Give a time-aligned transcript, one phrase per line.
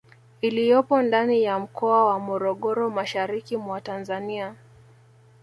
[0.41, 4.55] Iliyopo ndani ya Mkoa wa Morogoro mashariki mwa Tanzania